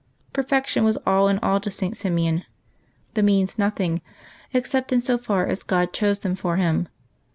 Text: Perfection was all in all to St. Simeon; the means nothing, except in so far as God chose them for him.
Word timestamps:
Perfection 0.33 0.83
was 0.83 0.97
all 1.05 1.27
in 1.27 1.37
all 1.43 1.59
to 1.59 1.69
St. 1.69 1.95
Simeon; 1.95 2.43
the 3.13 3.21
means 3.21 3.59
nothing, 3.59 4.01
except 4.51 4.91
in 4.91 4.99
so 4.99 5.15
far 5.19 5.45
as 5.45 5.61
God 5.61 5.93
chose 5.93 6.17
them 6.17 6.33
for 6.33 6.55
him. 6.55 6.87